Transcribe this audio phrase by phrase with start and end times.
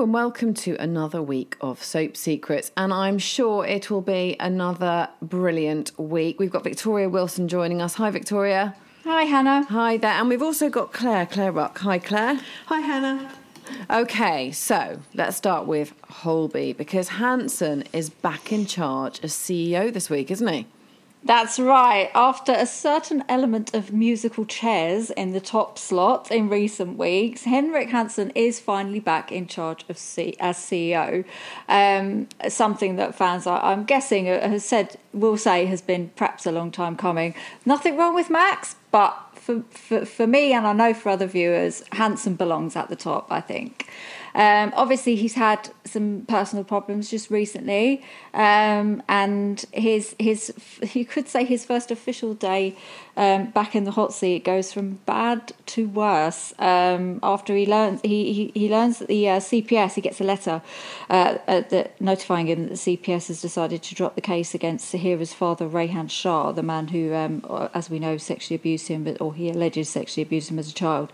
[0.00, 4.34] Hello and welcome to another week of Soap Secrets, and I'm sure it will be
[4.40, 6.40] another brilliant week.
[6.40, 7.92] We've got Victoria Wilson joining us.
[7.96, 8.74] Hi, Victoria.
[9.04, 9.64] Hi, Hannah.
[9.64, 11.76] Hi there, and we've also got Claire, Claire Ruck.
[11.80, 12.40] Hi, Claire.
[12.64, 13.30] Hi, Hannah.
[13.90, 20.08] Okay, so let's start with Holby because Hanssen is back in charge as CEO this
[20.08, 20.66] week, isn't he?
[21.22, 22.10] That's right.
[22.14, 27.90] After a certain element of musical chairs in the top slot in recent weeks, Henrik
[27.90, 31.26] Hanssen is finally back in charge of C- as CEO.
[31.68, 36.46] Um, something that fans, are, I'm guessing, uh, has said will say has been perhaps
[36.46, 37.34] a long time coming.
[37.66, 41.82] Nothing wrong with Max, but for, for, for me and I know for other viewers,
[41.92, 43.30] Hanssen belongs at the top.
[43.30, 43.86] I think.
[44.34, 48.02] Um, obviously, he's had some personal problems just recently,
[48.34, 50.52] um, and his his
[50.94, 52.76] you could say his first official day
[53.16, 56.54] um, back in the hot seat goes from bad to worse.
[56.58, 60.24] Um, after he learns he, he, he learns that the uh, CPS he gets a
[60.24, 60.62] letter
[61.08, 64.92] uh, uh, that notifying him that the CPS has decided to drop the case against
[64.92, 67.44] Sahira's father Rayhan Shah, the man who, um,
[67.74, 70.74] as we know, sexually abused him, but or he alleges sexually abused him as a
[70.74, 71.12] child.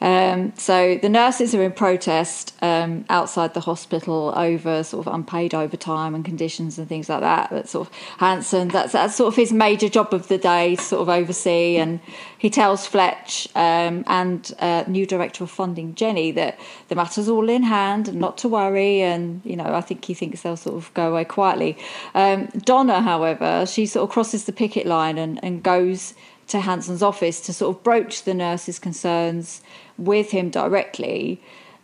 [0.00, 5.54] Um, so the nurses are in protest um, outside the hospital over sort of unpaid
[5.54, 7.50] overtime and conditions and things like that.
[7.50, 11.02] But sort of Hanssen, that's that's sort of his major job of the day, sort
[11.02, 11.76] of oversee.
[11.76, 12.00] And
[12.38, 16.58] he tells Fletch um, and uh, new director of funding Jenny that
[16.88, 19.00] the matter's all in hand and not to worry.
[19.00, 21.78] And you know, I think he thinks they'll sort of go away quietly.
[22.14, 26.14] Um, Donna, however, she sort of crosses the picket line and, and goes
[26.48, 29.62] to Hanssen's office to sort of broach the nurse's concerns
[29.98, 31.40] with him directly.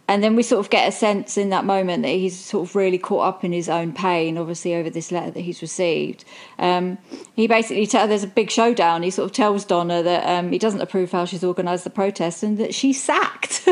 [0.08, 2.74] And then we sort of get a sense in that moment that he's sort of
[2.77, 6.24] really caught up in his own pain, obviously, over this letter that he's received.
[6.58, 6.98] Um,
[7.34, 9.05] he basically tells, there's a big showdown.
[9.05, 12.42] He sort of tells Donna that um, he doesn't approve how she's organised the protest
[12.42, 13.66] and that she's sacked.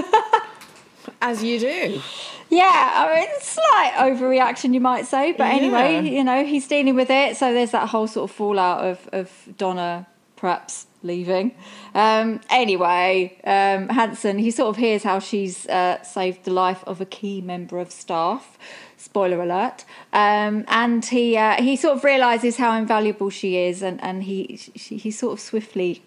[1.21, 2.01] As you do.
[2.49, 5.33] Yeah, I mean, slight overreaction, you might say.
[5.33, 6.01] But anyway, Yeah.
[6.01, 7.37] you know, he's dealing with it.
[7.37, 10.07] So there's that whole sort of fallout of, of Donna
[10.41, 11.55] perhaps leaving.
[11.95, 17.01] Um, anyway, um, Hanssen, he sort of hears how she's uh, saved the life of
[17.01, 18.59] a key member of staff.
[18.97, 19.85] Spoiler alert.
[20.13, 24.59] Um, and he uh, he sort of realizes how invaluable she is, and and he
[24.77, 26.03] she, he sort of swiftly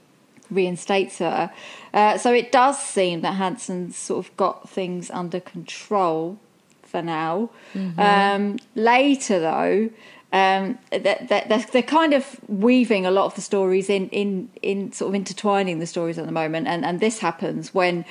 [0.51, 1.51] reinstates her.
[1.93, 6.38] Uh, so it does seem that Hanssen's sort of got things under control
[6.83, 7.49] for now.
[7.97, 9.89] Um, later, though,
[10.33, 15.09] um, they're, they're kind of weaving a lot of the stories in, in, in sort
[15.09, 18.03] of intertwining the stories at the moment, and, and this happens when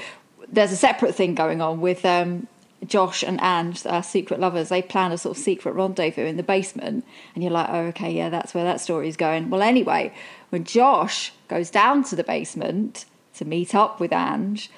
[0.49, 2.47] there's a separate thing going on with um,
[2.87, 4.69] Josh and Anne, our secret lovers.
[4.69, 8.13] They plan a sort of secret rendezvous in the basement, and you're like, oh, okay,
[8.13, 9.51] yeah, that's where that story is going.
[9.51, 10.15] Well, anyway,
[10.51, 14.71] when Josh goes down to the basement to meet up with Ange,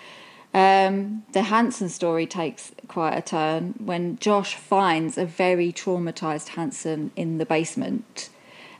[0.55, 7.11] um, the Hanssen story takes quite a turn when Josh finds a very traumatized Hanssen
[7.17, 8.31] in the basement.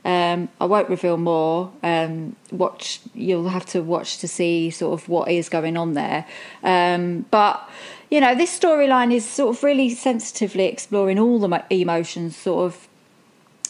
[0.05, 1.73] Um, I won't reveal more.
[1.83, 6.25] Um, watch, you'll have to watch to see sort of what is going on there.
[6.63, 7.67] Um, but
[8.09, 12.87] you know, this storyline is sort of really sensitively exploring all the emotions, sort of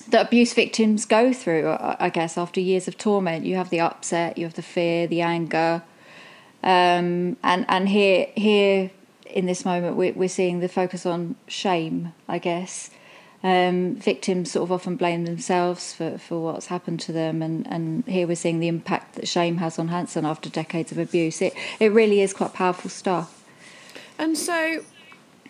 [0.10, 1.70] that abuse victims go through.
[1.70, 5.08] I I guess after years of torment, you have the upset, you have the fear,
[5.08, 5.82] the anger,
[6.66, 8.92] um, and and here here
[9.26, 12.14] in this moment we're, we're seeing the focus on shame.
[12.28, 12.90] I guess
[13.44, 18.04] um, victims sort of often blame themselves for, for what's happened to them, and, and
[18.06, 21.42] here we're seeing the impact that shame has on Hanssen after decades of abuse.
[21.42, 23.44] It it really is quite powerful stuff.
[24.18, 24.54] And so,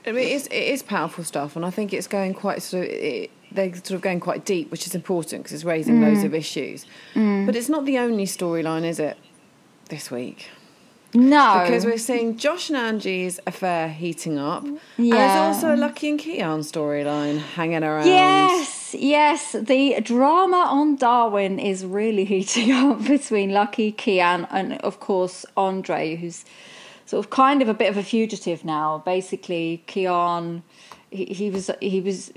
[0.05, 2.85] I mean, it is, it is powerful stuff, and I think it's going quite sort
[2.85, 2.91] of.
[2.91, 6.33] It, they're sort of going quite deep, which is important because it's raising loads of
[6.33, 6.85] issues.
[7.45, 9.17] But it's not the only storyline, is it?
[9.87, 10.49] This week,
[11.15, 16.09] No, because we're seeing Josh and Angie's affair heating up, and there's also a Lucky
[16.09, 18.05] and Kian storyline hanging around.
[18.05, 19.53] Yes, yes.
[19.53, 26.15] The drama on Darwin is really heating up between Lucky, Kian, and of course Andre,
[26.15, 26.43] who's
[27.05, 29.01] sort of kind of a bit of a fugitive now.
[29.05, 30.63] Basically, Kian,
[31.11, 32.33] he, he was he was.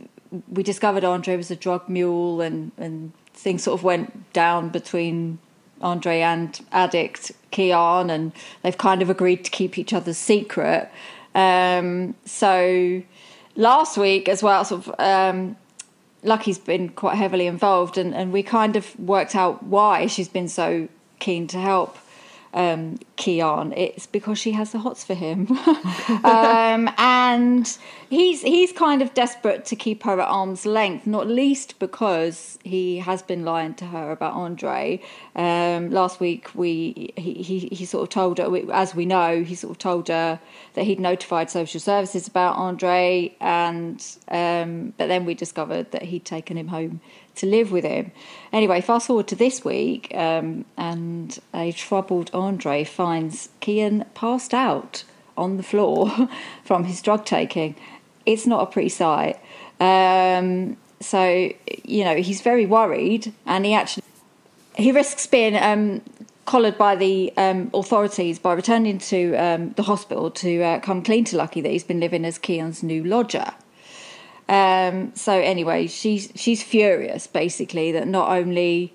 [0.48, 5.38] We discovered Andre was a drug mule, and and things sort of went down between
[5.80, 10.90] Andre and addict Kian, and they've kind of agreed to keep each other's secret.
[11.34, 13.02] Um, so
[13.56, 14.94] last week as well, sort of.
[14.98, 15.56] Um,
[16.24, 20.48] Lucky's been quite heavily involved, and, and we kind of worked out why she's been
[20.48, 20.88] so
[21.20, 21.96] keen to help
[22.54, 25.50] um, Kian, it's because she has the hots for him,
[26.24, 27.78] um, and
[28.08, 32.98] he's he's kind of desperate to keep her at arm's length, not least because he
[32.98, 35.00] has been lying to her about Andre.
[35.36, 39.54] Um, last week, we he, he he sort of told her, as we know, he
[39.54, 40.40] sort of told her
[40.74, 46.24] that he'd notified social services about Andre, and um, but then we discovered that he'd
[46.24, 47.00] taken him home
[47.38, 48.12] to live with him.
[48.52, 55.04] Anyway, fast forward to this week, um, and a troubled Andre finds Kian passed out
[55.36, 56.28] on the floor
[56.64, 57.74] from his drug taking.
[58.26, 59.38] It's not a pretty sight.
[59.80, 61.52] Um, so
[61.84, 64.04] you know he's very worried, and he actually
[64.76, 66.02] he risks being um,
[66.44, 71.24] collared by the um, authorities by returning to um, the hospital to uh, come clean
[71.24, 73.52] to Lucky that he's been living as Kian's new lodger.
[74.48, 78.94] Um, so anyway, she's she's furious basically that not only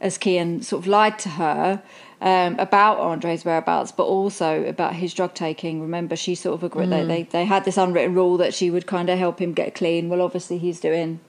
[0.00, 1.82] has Kian sort of lied to her
[2.20, 5.80] um, about Andre's whereabouts, but also about his drug taking.
[5.80, 6.90] Remember, she sort of agreed mm.
[6.90, 9.74] they, they they had this unwritten rule that she would kind of help him get
[9.74, 10.08] clean.
[10.08, 11.20] Well, obviously he's doing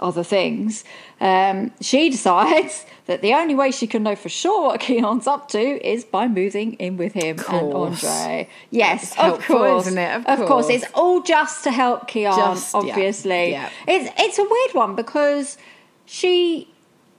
[0.00, 0.84] other things.
[1.20, 5.48] Um, she decides that the only way she can know for sure what Kian's up
[5.50, 8.48] to is by moving in with him and Andre.
[8.70, 10.16] Yes, of course, isn't it?
[10.16, 10.66] Of, of course.
[10.66, 10.70] course.
[10.70, 12.34] it's all just to help Kian.
[12.34, 13.94] Just, obviously, yeah, yeah.
[13.94, 15.58] it's it's a weird one because
[16.06, 16.68] she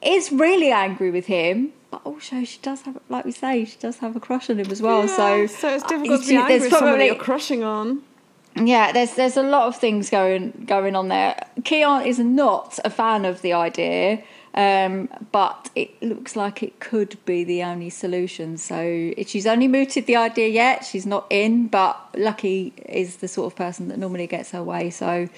[0.02, 1.74] is really angry with him.
[1.90, 4.72] But also, she does have, like we say, she does have a crush on him
[4.72, 5.02] as well.
[5.02, 8.02] Yeah, so, so it's difficult to be angry with someone you're crushing on.
[8.56, 11.48] Yeah, there's there's a lot of things going going on there.
[11.62, 17.18] Kian is not a fan of the idea, um, but it looks like it could
[17.26, 18.58] be the only solution.
[18.58, 20.84] So she's only mooted the idea yet.
[20.84, 24.90] She's not in, but Lucky is the sort of person that normally gets her way.
[24.90, 25.30] So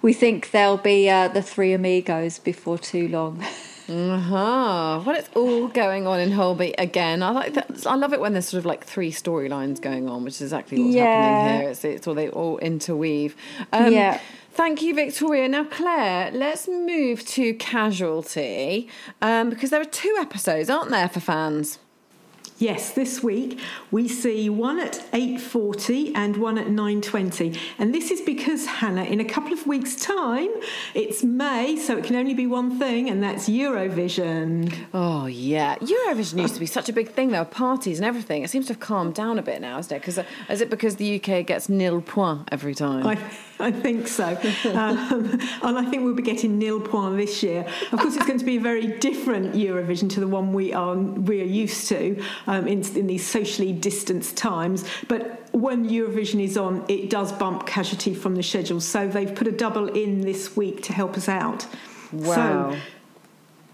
[0.00, 3.44] we think there'll be uh, the three amigos before too long.
[3.88, 5.02] Uh-huh.
[5.04, 7.22] Well, it's all going on in Holby again.
[7.22, 7.86] I like that.
[7.86, 10.82] I love it when there's sort of like three storylines going on, which is exactly
[10.82, 11.04] what's yeah.
[11.04, 11.70] happening here.
[11.70, 13.36] It's, it's all they all interweave.
[13.72, 14.20] Um, yeah.
[14.52, 15.48] Thank you, Victoria.
[15.48, 18.88] Now, Claire, let's move to Casualty
[19.20, 21.78] um, because there are two episodes, aren't there, for fans?
[22.58, 23.58] Yes, this week
[23.90, 27.58] we see one at 8:40 and one at 9:20.
[27.80, 30.50] And this is because Hannah in a couple of weeks time,
[30.94, 34.72] it's May, so it can only be one thing and that's Eurovision.
[34.94, 35.76] Oh yeah.
[35.78, 38.44] Eurovision used to be such a big thing though, parties and everything.
[38.44, 40.02] It seems to have calmed down a bit now, isn't it?
[40.04, 43.04] Cuz uh, is it because the UK gets nil point every time?
[43.04, 43.18] I,
[43.58, 44.26] I think so.
[44.74, 47.66] um, and I think we'll be getting nil point this year.
[47.90, 50.94] Of course it's going to be a very different Eurovision to the one we are
[50.94, 54.84] we are used to um, in, in these socially distanced times.
[55.08, 58.80] But when Eurovision is on, it does bump casualty from the schedule.
[58.80, 61.66] So they've put a double in this week to help us out.
[62.12, 62.34] Wow.
[62.34, 62.76] So,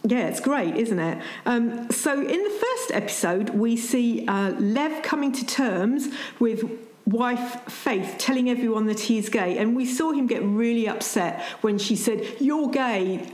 [0.04, 1.22] yeah, it's great, isn't it?
[1.44, 6.08] Um, so, in the first episode, we see uh, Lev coming to terms
[6.38, 6.64] with
[7.06, 9.58] wife Faith telling everyone that he's gay.
[9.58, 13.30] And we saw him get really upset when she said, You're gay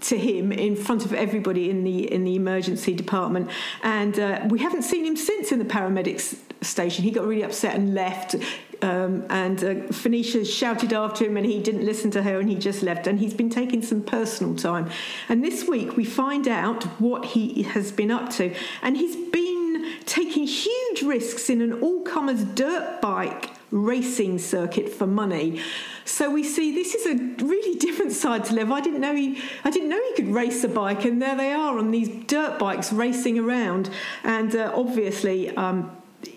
[0.00, 3.50] to him in front of everybody in the in the emergency department,
[3.82, 7.04] and uh, we haven't seen him since in the paramedics station.
[7.04, 8.36] He got really upset and left.
[8.82, 12.56] Um, and uh, Fenisha shouted after him, and he didn't listen to her, and he
[12.56, 13.06] just left.
[13.06, 14.90] And he's been taking some personal time.
[15.30, 19.94] And this week we find out what he has been up to, and he's been
[20.04, 25.60] taking huge risks in an all-comers dirt bike racing circuit for money.
[26.06, 28.70] So we see this is a really different side to Lev.
[28.70, 31.52] I didn't know he I didn't know he could race a bike, and there they
[31.52, 33.90] are on these dirt bikes racing around.
[34.24, 35.54] And uh, obviously.
[35.56, 35.90] Um,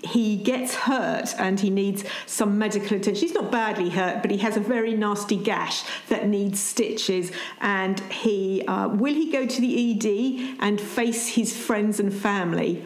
[0.04, 3.16] he gets hurt and he needs some medical attention.
[3.16, 7.32] He's not badly hurt, but he has a very nasty gash that needs stitches.
[7.60, 12.86] And he uh, will he go to the ED and face his friends and family?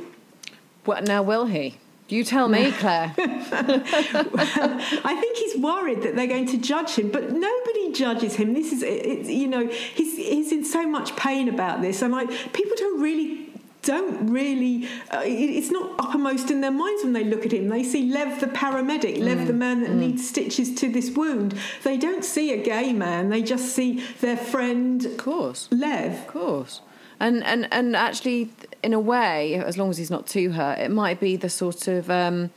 [0.86, 1.24] What now?
[1.24, 1.78] Will he?
[2.10, 3.14] You tell me, Claire.
[3.18, 8.54] I think he's worried that they're going to judge him, but nobody judges him.
[8.54, 12.30] This is, it, you know, he's he's in so much pain about this, and like
[12.54, 13.50] people don't really
[13.84, 17.84] don't really uh, it's not uppermost in their minds when they look at him they
[17.84, 19.26] see lev the paramedic mm.
[19.26, 19.98] lev the man that mm.
[19.98, 24.38] needs stitches to this wound they don't see a gay man they just see their
[24.38, 26.82] friend of course lev of course
[27.20, 28.50] and and and actually
[28.84, 31.88] in a way, as long as he's not too hurt, it might be the sort
[31.88, 32.52] of um,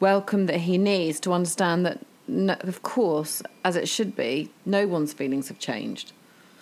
[0.00, 1.98] welcome that he needs to understand that,
[2.28, 6.12] no, of course, as it should be, no one's feelings have changed.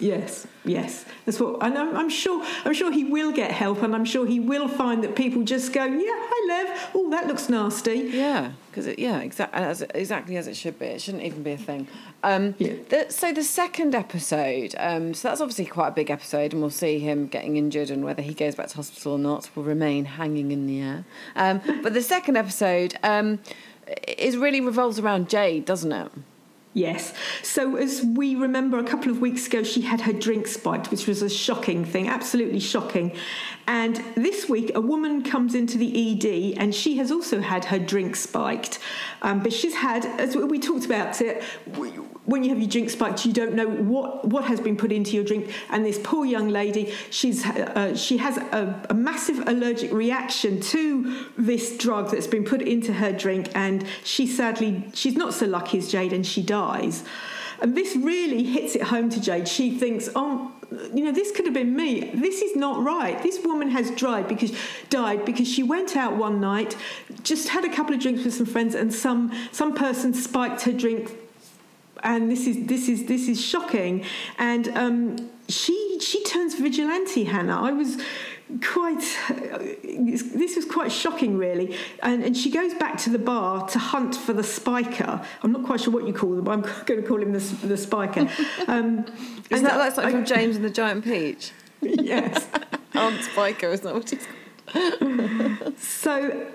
[0.01, 2.43] Yes, yes, that's what, and I'm, I'm, sure.
[2.65, 5.75] I'm sure he will get help, and I'm sure he will find that people just
[5.75, 6.91] go, "Yeah, hi, Lev.
[6.95, 10.87] Oh, that looks nasty." Yeah, because yeah, exactly as exactly as it should be.
[10.87, 11.87] It shouldn't even be a thing.
[12.23, 12.75] Um, yeah.
[12.89, 16.71] The, so the second episode, um, so that's obviously quite a big episode, and we'll
[16.71, 20.07] see him getting injured, and whether he goes back to hospital or not will remain
[20.07, 21.05] hanging in the air.
[21.37, 23.39] Um, but the second episode um,
[24.09, 26.11] is really revolves around Jade, doesn't it?
[26.73, 27.13] Yes.
[27.43, 31.09] So, as we remember a couple of weeks ago, she had her drink spiked, which
[31.09, 33.17] was a shocking thing, absolutely shocking.
[33.67, 37.79] And this week, a woman comes into the ED and she has also had her
[37.79, 38.79] drink spiked.
[39.23, 41.43] Um, but she's had, as we talked about it,
[42.25, 45.17] when you have your drink spiked, you don't know what, what has been put into
[45.17, 45.51] your drink.
[45.71, 51.27] And this poor young lady, she's uh, she has a, a, massive allergic reaction to
[51.37, 55.79] this drug that's been put into her drink, and she sadly she's not so lucky
[55.79, 57.05] as Jade, and she dies.
[57.61, 59.47] And this really hits it home to Jade.
[59.47, 60.53] She thinks, oh,
[60.95, 62.11] you know, this could have been me.
[62.15, 63.21] This is not right.
[63.23, 64.53] This woman has died because
[64.89, 66.77] died because she went out one night,
[67.23, 70.73] just had a couple of drinks with some friends, and some some person spiked her
[70.73, 71.17] drink
[72.03, 74.05] and this is this is this is shocking.
[74.39, 77.61] And um, she she turns vigilante, Hannah.
[77.61, 77.99] I was
[78.59, 79.03] quite
[79.83, 81.77] this was quite shocking really.
[82.03, 85.25] And, and she goes back to the bar to hunt for the spiker.
[85.43, 87.67] I'm not quite sure what you call them but i'm going to call him the,
[87.67, 88.29] the spiker.
[88.67, 89.07] Um,
[89.51, 91.53] is that like I, from james and the giant peach?
[91.83, 92.47] Yes.
[92.95, 94.27] Aunt spiker is that what he's
[94.67, 95.79] called.
[95.79, 96.53] So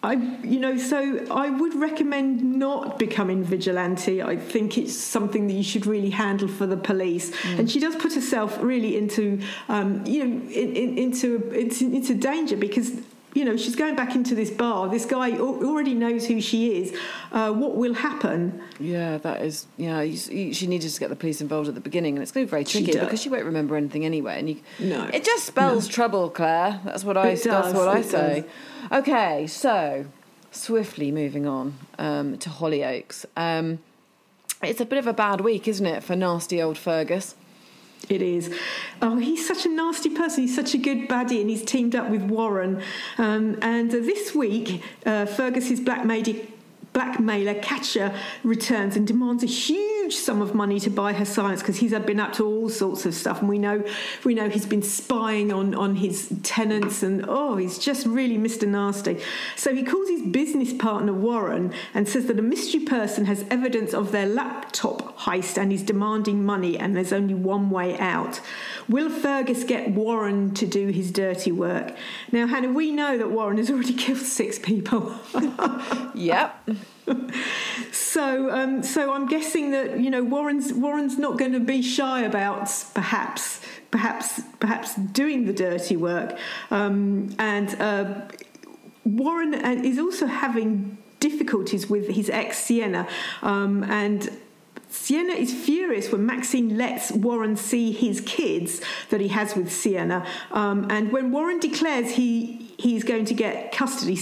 [0.00, 4.22] I, you know, so I would recommend not becoming vigilante.
[4.22, 7.30] I think it's something that you should really handle for the police.
[7.30, 7.58] Mm.
[7.58, 12.14] And she does put herself really into, um, you know, in, in, into, into into
[12.14, 12.92] danger because
[13.34, 14.88] you know, she's going back into this bar.
[14.88, 16.96] This guy already knows who she is.
[17.30, 18.62] Uh, what will happen?
[18.80, 19.66] Yeah, that is.
[19.76, 22.32] Yeah, you, you, she needed to get the police involved at the beginning, and it's
[22.32, 24.38] going to be very tricky because she won't remember anything anyway.
[24.38, 25.92] And you, no, it just spells no.
[25.92, 26.80] trouble, Claire.
[26.84, 27.28] That's what I.
[27.28, 28.44] It that's what I say.
[28.90, 29.00] Does.
[29.00, 30.06] Okay, so
[30.50, 33.26] swiftly moving on um, to Hollyoaks.
[33.36, 33.78] Um,
[34.62, 37.34] it's a bit of a bad week, isn't it, for nasty old Fergus?
[38.08, 38.54] It is.
[39.02, 40.44] Oh, he's such a nasty person.
[40.44, 42.82] He's such a good baddie, and he's teamed up with Warren.
[43.18, 46.52] Um, and uh, this week, uh, Fergus is blackmailing
[46.94, 48.12] blackmailer Catcher
[48.42, 52.20] returns and demands a huge sum of money to buy her silence because he's been
[52.20, 53.40] up to all sorts of stuff.
[53.40, 53.84] And we know
[54.24, 58.66] we know he's been spying on on his tenants and oh he's just really Mr
[58.68, 59.20] Nasty.
[59.56, 63.94] So he calls his business partner Warren and says that a mystery person has evidence
[63.94, 68.40] of their laptop heist and is demanding money and there's only one way out.
[68.88, 71.96] Will Fergus get Warren to do his dirty work?
[72.32, 75.14] Now Hannah we know that Warren has already killed six people.
[76.14, 76.68] Yep
[77.92, 82.22] so, um, so I'm guessing that you know Warren's Warren's not going to be shy
[82.22, 83.60] about perhaps,
[83.90, 86.38] perhaps, perhaps doing the dirty work,
[86.70, 88.22] um, and uh,
[89.04, 93.08] Warren uh, is also having difficulties with his ex Sienna,
[93.42, 94.30] um, and
[94.90, 100.26] Sienna is furious when Maxine lets Warren see his kids that he has with Sienna.
[100.50, 104.16] Um, and when Warren declares he he's going to get custody,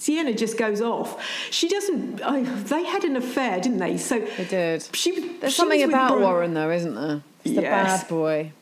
[0.00, 1.22] Sienna just goes off.
[1.50, 2.22] She doesn't.
[2.24, 3.98] Oh, they had an affair, didn't they?
[3.98, 4.88] So they did.
[4.94, 5.36] She.
[5.38, 7.22] There's she something about Warren, though, isn't there?
[7.44, 8.00] He's yes.
[8.00, 8.52] bad boy.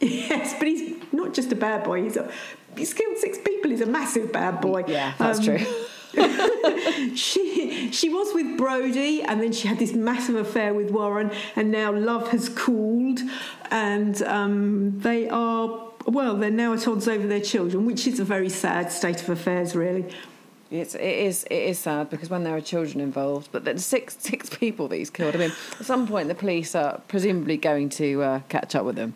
[0.00, 2.04] Yes, but he's not just a bad boy.
[2.04, 2.30] He's a.
[2.76, 3.72] He's killed six people.
[3.72, 4.84] He's a massive bad boy.
[4.86, 5.58] Yeah, that's um, true.
[7.16, 11.72] she she was with Brody, and then she had this massive affair with Warren, and
[11.72, 13.18] now love has cooled,
[13.72, 18.24] and um, they are well, they're now at odds over their children, which is a
[18.24, 20.14] very sad state of affairs, really.
[20.80, 24.16] It's it is it is sad because when there are children involved, but there's six
[24.20, 25.34] six people that he's killed.
[25.34, 28.96] I mean, at some point the police are presumably going to uh, catch up with
[28.96, 29.14] them.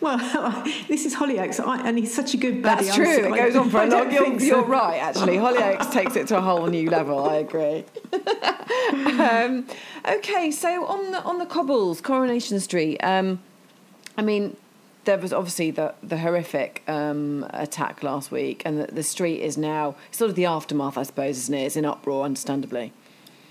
[0.00, 0.18] Well,
[0.88, 2.84] this is Hollyoaks, and he's such a good buddy.
[2.84, 3.34] That's true.
[3.34, 4.12] it goes on for a long.
[4.12, 4.46] You're, so.
[4.46, 5.36] you're, right, actually.
[5.36, 7.28] Hollyoaks takes it to a whole new level.
[7.28, 7.84] I agree.
[9.20, 9.66] um,
[10.06, 12.98] okay, so on the on the cobbles, Coronation Street.
[12.98, 13.40] Um,
[14.16, 14.56] I mean,
[15.10, 19.58] there was obviously the the horrific um, attack last week, and the, the street is
[19.58, 21.64] now sort of the aftermath, I suppose, isn't it?
[21.64, 22.92] It's in uproar, understandably.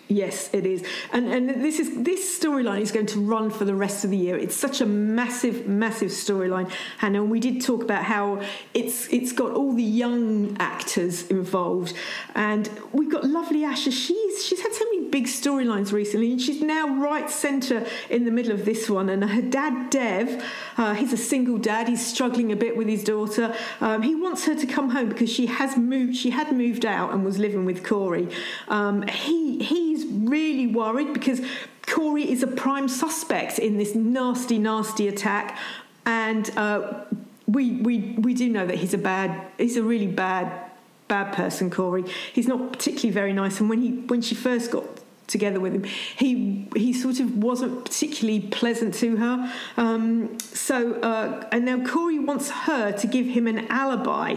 [0.08, 3.76] Yes, it is, and and this is this storyline is going to run for the
[3.76, 4.38] rest of the year.
[4.38, 7.22] It's such a massive, massive storyline, Hannah.
[7.22, 8.42] And we did talk about how
[8.74, 11.94] it's it's got all the young actors involved,
[12.36, 13.92] and we've got lovely Asha.
[13.92, 18.52] She's she's had so big storylines recently, and she's now right centre in the middle
[18.52, 19.10] of this one.
[19.10, 20.44] And her dad, Dev,
[20.78, 21.88] uh, he's a single dad.
[21.88, 23.56] He's struggling a bit with his daughter.
[23.82, 26.16] Um, he wants her to come home because she has moved.
[26.16, 28.30] She had moved out and was living with Corey.
[28.68, 31.42] Um, he he's really worried because
[31.88, 35.58] Corey is a prime suspect in this nasty, nasty attack,
[36.06, 37.06] and uh,
[37.48, 40.69] we we we do know that he's a bad, he's a really bad,
[41.10, 41.70] bad person.
[41.70, 44.86] Corey, he's not particularly very nice, and when he when she first got
[45.30, 45.84] together with him.
[45.84, 49.54] He he sort of wasn't particularly pleasant to her.
[49.78, 54.36] Um, so uh, and now Corey wants her to give him an alibi.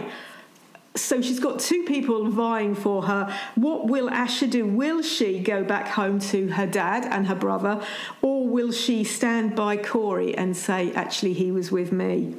[0.95, 3.35] So she's got two people vying for her.
[3.55, 4.63] What will Asha do?
[4.67, 7.83] Will she go back home to her dad and her brother,
[8.21, 12.35] or will she stand by Corey and say, actually, he was with me?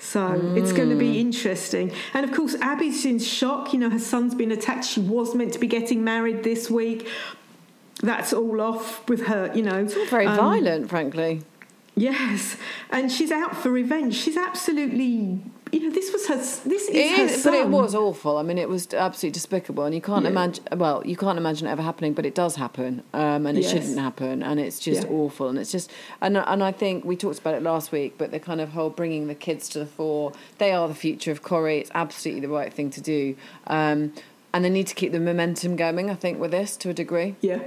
[0.00, 0.58] So mm.
[0.58, 1.92] it's going to be interesting.
[2.14, 3.72] And of course, Abby's in shock.
[3.72, 4.84] You know, her son's been attacked.
[4.84, 7.08] She was meant to be getting married this week
[8.02, 9.78] that's all off with her, you know.
[9.78, 11.42] It's all very um, violent, frankly.
[11.96, 12.56] Yes,
[12.90, 14.14] and she's out for revenge.
[14.14, 15.40] She's absolutely,
[15.72, 16.36] you know, this was her.
[16.36, 18.38] This is, it is, but it was awful.
[18.38, 20.30] I mean, it was absolutely despicable, and you can't yeah.
[20.30, 20.64] imagine.
[20.76, 23.72] Well, you can't imagine it ever happening, but it does happen, um, and it yes.
[23.72, 25.10] shouldn't happen, and it's just yeah.
[25.10, 28.30] awful, and it's just, and and I think we talked about it last week, but
[28.30, 30.32] the kind of whole bringing the kids to the fore.
[30.58, 31.78] They are the future of Corrie.
[31.78, 33.36] It's absolutely the right thing to do.
[33.66, 34.12] Um,
[34.52, 37.36] and they need to keep the momentum going, I think, with this to a degree.
[37.40, 37.60] Yeah,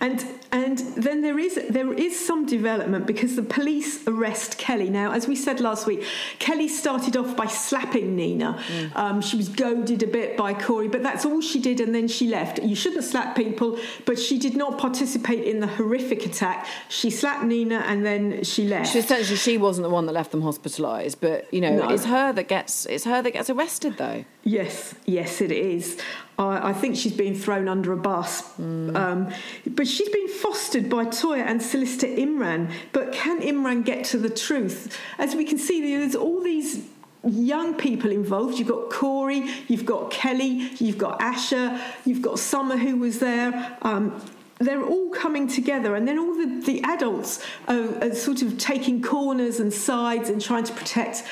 [0.00, 4.90] and and then there is there is some development because the police arrest Kelly.
[4.90, 6.04] Now, as we said last week,
[6.38, 8.58] Kelly started off by slapping Nina.
[8.68, 8.96] Mm.
[8.96, 12.08] Um, she was goaded a bit by Corey, but that's all she did, and then
[12.08, 12.62] she left.
[12.62, 16.66] You shouldn't slap people, but she did not participate in the horrific attack.
[16.88, 18.92] She slapped Nina, and then she left.
[18.92, 21.88] She, essentially, she wasn't the one that left them hospitalised, but you know, no.
[21.88, 24.24] it's her that gets it's her that gets arrested, though.
[24.42, 25.98] Yes, yes, it is.
[26.38, 28.42] I, I think she's been thrown under a bus.
[28.58, 28.96] Mm.
[28.96, 29.34] Um,
[29.66, 32.72] but she's been fostered by Toyah and solicitor Imran.
[32.92, 34.98] But can Imran get to the truth?
[35.18, 36.86] As we can see, there's all these
[37.26, 38.58] young people involved.
[38.58, 43.76] You've got Corey, you've got Kelly, you've got Asha, you've got Summer who was there.
[43.82, 44.20] Um,
[44.58, 49.02] they're all coming together, and then all the, the adults are, are, sort of taking
[49.02, 51.24] corners and sides and trying to protect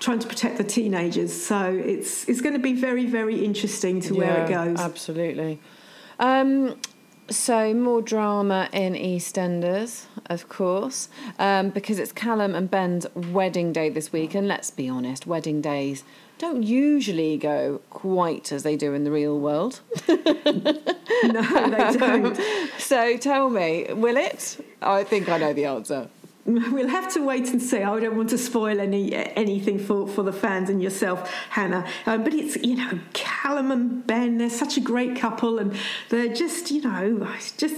[0.00, 1.32] trying to protect the teenagers.
[1.32, 4.80] So it's it's going to be very very interesting to yeah, where it goes.
[4.80, 5.60] Absolutely.
[6.18, 6.76] Um,
[7.30, 11.08] so more drama in EastEnders, of course,
[11.38, 15.62] um, because it's Callum and Ben's wedding day this week, and let's be honest, wedding
[15.62, 16.04] days
[16.38, 19.80] don't usually go quite as they do in the real world.
[20.08, 22.38] no, they don't.
[22.78, 24.64] so tell me, will it?
[24.82, 26.08] I think I know the answer.
[26.74, 27.78] We'll have to wait and see.
[27.78, 31.86] I don't want to spoil any anything for, for the fans and yourself, Hannah.
[32.04, 34.36] Um, but it's you know Callum and Ben.
[34.36, 35.74] They're such a great couple, and
[36.10, 37.26] they're just you know
[37.56, 37.76] just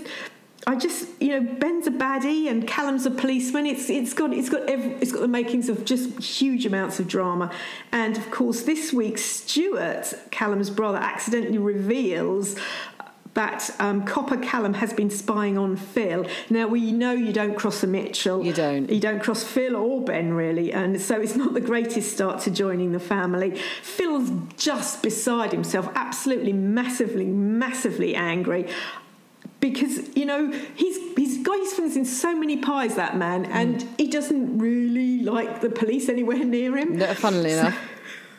[0.68, 3.66] I just you know Ben's a baddie and Callum's a policeman.
[3.66, 7.06] It's it's got it's got every, it's got the makings of just huge amounts of
[7.06, 7.52] drama.
[7.92, 12.56] And of course, this week Stuart, Callum's brother, accidentally reveals
[13.36, 16.26] that um, Copper Callum has been spying on Phil.
[16.50, 18.44] Now we know you don't cross a Mitchell.
[18.44, 18.90] You don't.
[18.90, 22.50] You don't cross Phil or Ben really, and so it's not the greatest start to
[22.50, 23.60] joining the family.
[23.82, 28.68] Phil's just beside himself, absolutely massively, massively angry
[29.60, 33.80] because you know he's he's got his fingers in so many pies that man and
[33.80, 33.88] mm.
[33.96, 37.78] he doesn't really like the police anywhere near him no, funnily so, enough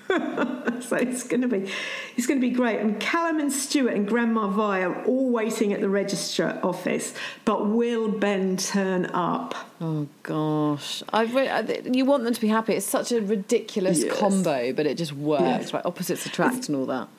[0.79, 1.69] so it's going to be
[2.15, 2.79] it's going to be great.
[2.79, 7.67] And Callum and Stuart and Grandma Vi are all waiting at the register office, but
[7.67, 9.53] will Ben turn up?
[9.81, 12.73] Oh gosh, I've re- you want them to be happy.
[12.73, 14.17] It's such a ridiculous yes.
[14.17, 15.43] combo, but it just works.
[15.43, 15.73] Yes.
[15.73, 17.09] Right, opposites attract it's, and all that.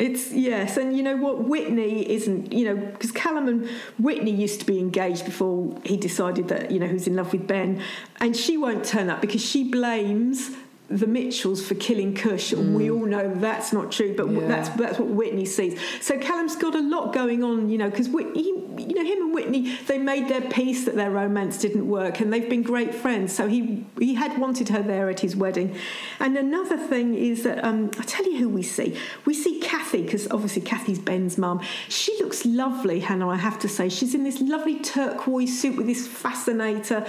[0.00, 1.44] It's yes, and you know what?
[1.44, 6.48] Whitney isn't, you know, because Callum and Whitney used to be engaged before he decided
[6.48, 7.80] that you know who's in love with Ben,
[8.18, 10.50] and she won't turn up because she blames
[10.88, 12.74] the Mitchells for killing Kush, and mm.
[12.74, 14.46] we all know that's not true, but yeah.
[14.46, 15.80] that's that's what Whitney sees.
[16.02, 19.76] So Callum's got a lot going on, you know, because you know him and Whitney
[19.86, 23.34] they made their peace that their romance didn't work, and they've been great friends.
[23.34, 25.74] So he he had wanted her there at his wedding.
[26.20, 28.98] And another thing is that um, I tell you who we see.
[29.24, 31.62] We see Kathy because obviously Kathy's Ben's mum.
[31.88, 33.30] She looks lovely, Hannah.
[33.30, 37.06] I have to say, she's in this lovely turquoise suit with this fascinator.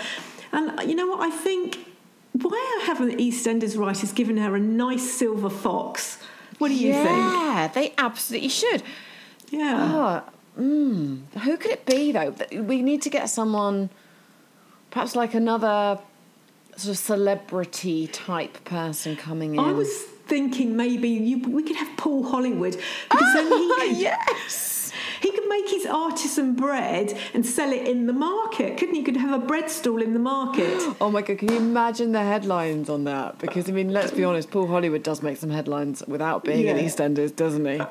[0.53, 1.19] And you know what?
[1.19, 1.77] I think
[2.41, 6.19] why haven't the EastEnders writers given her a nice silver fox?
[6.57, 7.17] What do you yeah, think?
[7.17, 8.83] Yeah, they absolutely should.
[9.49, 10.23] Yeah.
[10.57, 12.35] Oh, mm, who could it be though?
[12.51, 13.89] We need to get someone,
[14.91, 15.99] perhaps like another
[16.75, 19.59] sort of celebrity type person coming in.
[19.59, 19.93] I was
[20.27, 22.77] thinking maybe you, we could have Paul Hollywood
[23.09, 24.74] because then he yes
[25.21, 29.03] he could make his artisan bread and sell it in the market, couldn't he?
[29.03, 30.65] Could have a bread stall in the market.
[31.01, 33.37] Oh my god, can you imagine the headlines on that?
[33.37, 36.75] Because I mean, let's be honest, Paul Hollywood does make some headlines without being yeah.
[36.75, 37.81] in EastEnders, doesn't he?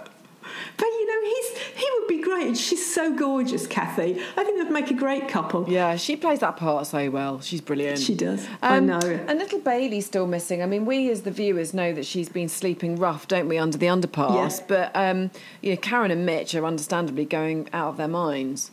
[0.77, 2.57] But you know, he's he would be great.
[2.57, 4.21] She's so gorgeous, Kathy.
[4.37, 5.69] I think they'd make a great couple.
[5.69, 7.41] Yeah, she plays that part so well.
[7.41, 7.99] She's brilliant.
[7.99, 8.47] She does.
[8.63, 8.99] I Um, know.
[9.29, 10.63] And little Bailey's still missing.
[10.63, 13.79] I mean, we as the viewers know that she's been sleeping rough, don't we, under
[13.79, 14.61] the underpass?
[14.61, 14.65] Yeah.
[14.69, 15.31] But um,
[15.63, 18.71] you know, Karen and Mitch are understandably going out of their minds.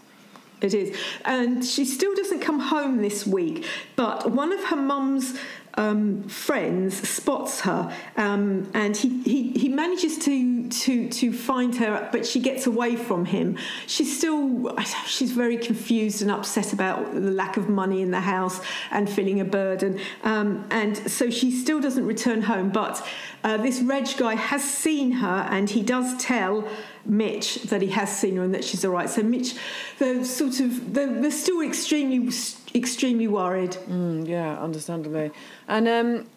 [0.62, 0.96] It is.
[1.26, 3.65] And she still doesn't come home this week,
[3.96, 5.36] but one of her mum's
[5.75, 12.10] um, friends spots her um, and he, he, he manages to, to, to find her,
[12.12, 13.57] but she gets away from him.
[13.88, 18.62] She's still, she's very confused and upset about the lack of money in the house
[18.91, 19.99] and feeling a burden.
[20.23, 23.05] Um, and so she still doesn't return home, but
[23.43, 26.67] uh, this Reg guy has seen her and he does tell
[27.06, 29.10] Mitch that he has seen her and that she's all right.
[29.10, 29.56] So Mitch,
[29.99, 32.32] they're sort of they're, they're still extremely
[32.75, 33.71] extremely worried.
[33.89, 35.32] Mm, yeah, understandably.
[35.67, 36.27] And um,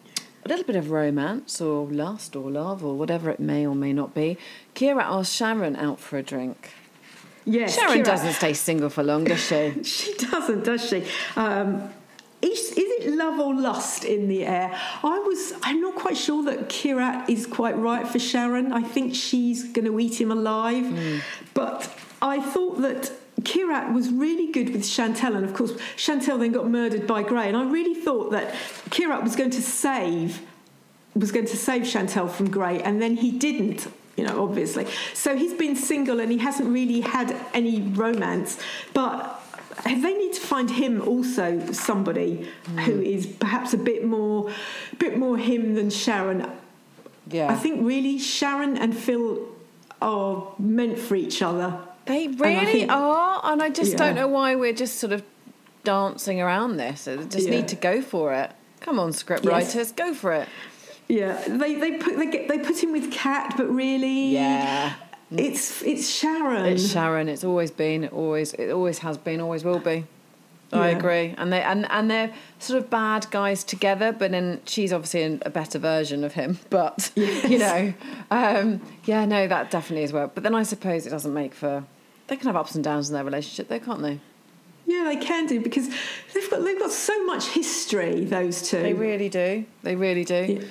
[0.45, 3.93] a little bit of romance or lust or love or whatever it may or may
[3.93, 4.37] not be.
[4.75, 6.71] Kira asks Sharon out for a drink.
[7.45, 9.73] Yes, Sharon Kira- doesn't stay single for long, does she?
[9.83, 11.03] She doesn't, does she?
[11.35, 11.89] Um,
[12.45, 14.71] is, is it love or lust in the air?
[15.03, 15.53] I was.
[15.63, 18.71] I'm not quite sure that Kirat is quite right for Sharon.
[18.71, 20.85] I think she's going to eat him alive.
[20.85, 21.17] Hmm.
[21.53, 26.51] But I thought that Kirat was really good with Chantelle, and of course Chantelle then
[26.51, 27.47] got murdered by Gray.
[27.47, 28.53] And I really thought that
[28.89, 30.41] Kirat was going to save
[31.15, 33.91] was going to save Chantelle from Gray, and then he didn't.
[34.17, 34.87] You know, obviously.
[35.13, 38.57] So he's been single and he hasn't really had any romance.
[38.93, 39.44] But
[39.83, 42.77] they need to find him also somebody hmm.
[42.79, 44.51] who is perhaps a bit more,
[44.97, 46.49] bit more him than Sharon.
[47.29, 47.51] Yeah.
[47.51, 49.39] I think really Sharon and Phil
[50.01, 51.79] are meant for each other.
[52.05, 53.97] They really think- are, and I just Yeah.
[53.97, 55.23] don't know why we're just sort of
[55.83, 57.05] dancing around this.
[57.05, 57.55] They just Yeah.
[57.55, 58.51] need to go for it.
[58.81, 59.51] Come on, script Yes.
[59.51, 60.47] writers, go for it.
[61.07, 64.93] Yeah, they they put they, get, they put him with Kat, but really, Yeah.
[65.31, 66.65] It's it's Sharon.
[66.65, 67.29] It's Sharon.
[67.29, 68.03] It's always been.
[68.05, 68.53] It always.
[68.53, 69.41] It always has been.
[69.41, 70.05] Always will be.
[70.73, 70.97] I Yeah.
[70.97, 71.35] agree.
[71.37, 75.41] And they and and they're sort of bad guys together, but then she's obviously in
[75.45, 76.57] a better version of him.
[76.69, 77.93] But you know,
[78.31, 80.31] um, yeah, no, that definitely is well.
[80.33, 81.83] But then I suppose it doesn't make for.
[82.27, 84.19] They can have ups and downs in their relationship, though, can't they?
[84.87, 85.87] Yeah, they can do because
[86.33, 88.25] they've got they've got so much history.
[88.25, 88.81] Those two.
[88.81, 89.65] They really do.
[89.83, 90.63] They really do.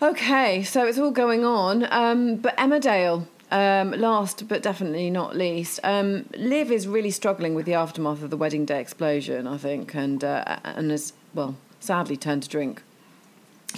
[0.00, 1.86] Okay, so it's all going on.
[1.92, 7.66] Um, but Emmerdale, um, last but definitely not least, um, Liv is really struggling with
[7.66, 12.16] the aftermath of the wedding day explosion, I think, and uh, and has well sadly
[12.16, 12.82] turned to drink.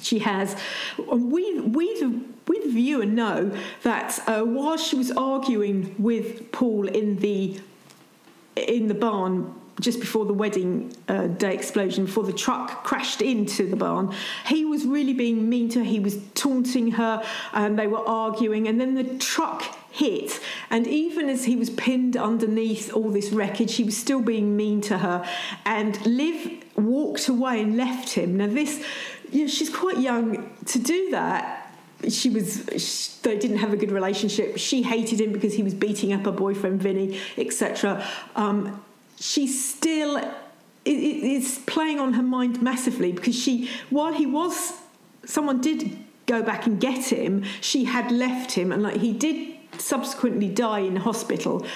[0.00, 0.56] She has.
[0.98, 3.50] And we we the we the viewer know
[3.82, 7.60] that uh, while she was arguing with Paul in the
[8.56, 13.68] in the barn just before the wedding uh, day explosion, before the truck crashed into
[13.68, 14.14] the barn,
[14.46, 15.84] he was really being mean to her.
[15.84, 18.68] He was taunting her, and they were arguing.
[18.68, 23.76] And then the truck hit, and even as he was pinned underneath all this wreckage,
[23.76, 25.26] he was still being mean to her.
[25.64, 28.36] And Liv walked away and left him.
[28.36, 28.84] Now this,
[29.30, 31.60] you know, she's quite young to do that
[32.08, 35.72] she was sh they didn't have a good relationship she hated him because he was
[35.72, 38.06] beating up her boyfriend vinny etc
[38.36, 38.83] um,
[39.18, 40.28] she still it,
[40.84, 44.74] it, it's playing on her mind massively because she while he was
[45.24, 49.54] someone did go back and get him she had left him and like he did
[49.80, 51.66] subsequently die in hospital.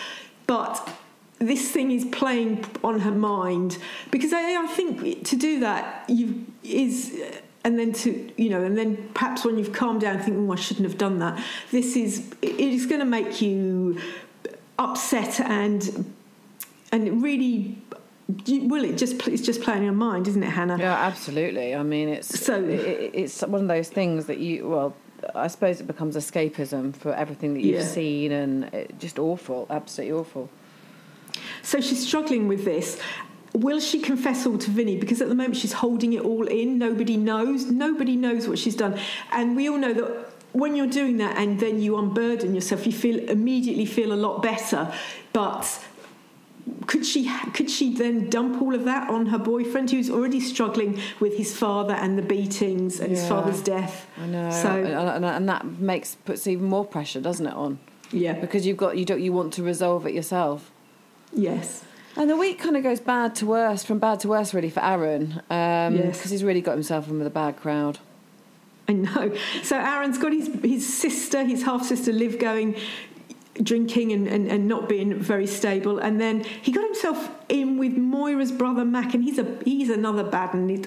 [0.46, 0.96] But
[1.38, 3.78] this thing is playing on her mind
[4.10, 7.16] because I, I think to do that you is
[7.64, 10.56] and then to you know and then perhaps when you've calmed down think oh I
[10.56, 14.00] shouldn't have done that this is it is going to make you
[14.78, 16.12] upset and
[16.92, 17.78] and it really
[18.48, 21.74] well it just it's just playing on your mind isn't it Hannah Yeah, absolutely.
[21.74, 24.94] I mean, it's So- it, it's one of those things that you well.
[25.34, 27.86] I suppose it becomes escapism for everything that you've Yeah.
[27.86, 30.48] seen, and it, just awful, absolutely awful.
[31.62, 33.00] So she's struggling with this.
[33.52, 34.96] Will she confess all to Vinny?
[34.96, 36.78] Because at the moment she's holding it all in.
[36.78, 37.64] Nobody knows.
[37.66, 38.96] Nobody knows what she's done.
[39.32, 40.08] And we all know that
[40.52, 44.40] when you're doing that and then you unburden yourself, you feel immediately feel a lot
[44.42, 44.92] better.
[45.32, 45.84] But
[46.86, 50.98] could she could she then dump all of that on her boyfriend who's already struggling
[51.20, 54.06] with his father and the beatings and his father's death?
[54.20, 57.78] I know, So and, and, and that makes puts even more pressure, doesn't it, on
[58.10, 60.70] yeah, because you've got you don't you want to resolve it yourself.
[61.32, 61.84] yes.
[62.16, 64.82] And the week kind of goes bad to worse, from bad to worse, really, for
[64.82, 66.30] Aaron, because Yes.
[66.30, 68.00] he's really got himself in with a bad crowd.
[68.88, 69.34] I know.
[69.62, 72.74] So Aaron's got his his sister, his half sister, Liv going
[73.62, 77.96] drinking and, and, and not being very stable, and then he got himself in with
[77.96, 80.84] Moira's brother Mac, and he's a he's another bad and he,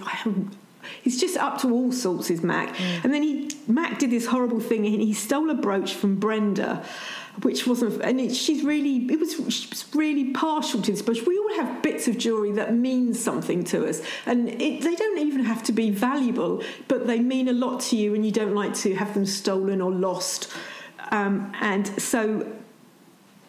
[1.02, 2.30] he's just up to all sorts.
[2.30, 2.76] Is Mac?
[2.76, 3.04] Mm.
[3.04, 6.84] And then he Mac did this horrible thing, and he stole a brooch from Brenda.
[7.44, 11.26] Which wasn't, and it, she's really, it was, she was really partial to this brooch.
[11.26, 15.18] We all have bits of jewellery that mean something to us, and it, they don't
[15.18, 18.54] even have to be valuable, but they mean a lot to you, and you don't
[18.54, 20.52] like to have them stolen or lost.
[21.12, 22.52] Um, and so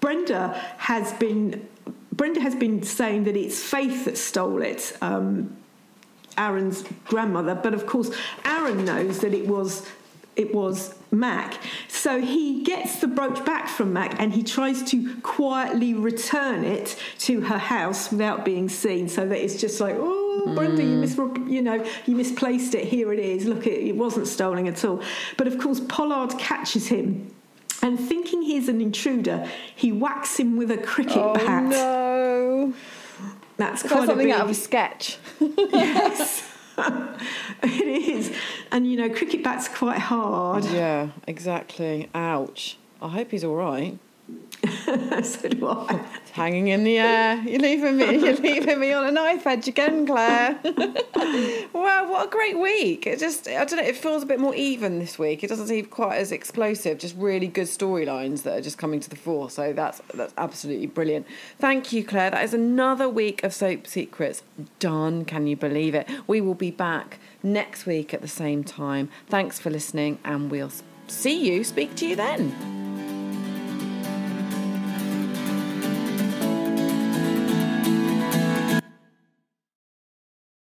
[0.00, 0.48] Brenda
[0.78, 1.68] has been
[2.12, 5.56] Brenda has been saying that it's Faith that stole it, um,
[6.36, 7.54] Aaron's grandmother.
[7.54, 8.10] But of course,
[8.44, 9.88] Aaron knows that it was
[10.34, 11.58] it was Mac.
[11.88, 16.96] So he gets the brooch back from Mac and he tries to quietly return it
[17.20, 19.08] to her house without being seen.
[19.08, 22.86] So that it's just like, oh, Brenda, you mis you know you misplaced it.
[22.86, 23.44] Here it is.
[23.44, 25.02] Look, it, it wasn't stolen at all.
[25.36, 27.32] But of course, Pollard catches him.
[27.82, 31.42] And thinking he's an intruder, he whacks him with a cricket bat.
[31.42, 31.64] Oh bat.
[31.64, 32.74] no!
[33.56, 35.18] That's That's kind something of out of a sketch.
[35.40, 36.48] yes.
[36.78, 38.34] it is.
[38.70, 40.64] And you know, cricket bat's quite hard.
[40.66, 42.08] yeah, exactly.
[42.14, 42.78] Ouch.
[43.00, 43.98] I hope he's all right.
[45.24, 46.00] so do I.
[46.22, 47.36] It's hanging in the air.
[47.42, 48.18] You're leaving me.
[48.18, 50.58] You're leaving me on a knife edge again, Claire.
[51.72, 53.06] wow, what a great week!
[53.06, 53.84] It just, I don't know.
[53.84, 55.42] It feels a bit more even this week.
[55.42, 56.98] It doesn't seem quite as explosive.
[56.98, 59.50] Just really good storylines that are just coming to the fore.
[59.50, 61.26] So that's that's absolutely brilliant.
[61.58, 62.30] Thank you, Claire.
[62.30, 64.42] That is another week of soap secrets
[64.78, 65.24] done.
[65.24, 66.08] Can you believe it?
[66.26, 69.08] We will be back next week at the same time.
[69.28, 70.72] Thanks for listening, and we'll
[71.08, 71.64] see you.
[71.64, 72.91] Speak to you then.